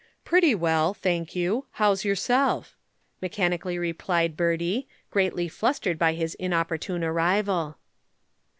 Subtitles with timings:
[0.25, 2.75] "Pretty well, thank you; how's yourself?"
[3.21, 7.77] mechanically replied Bertie, greatly flustered by his inopportune arrival.